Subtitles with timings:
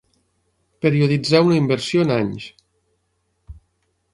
[0.85, 2.49] Perioditzar una inversió en anys.